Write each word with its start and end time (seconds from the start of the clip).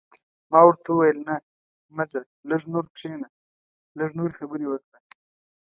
ما 0.51 0.59
ورته 0.65 0.89
وویل: 0.91 1.17
نه، 1.27 1.35
مه 1.95 2.03
ځه، 2.11 2.19
لږ 2.49 2.61
نور 2.73 2.85
کښېنه، 2.95 3.27
لږ 3.99 4.09
نورې 4.17 4.33
خبرې 4.39 4.65
وکړه. 4.69 4.97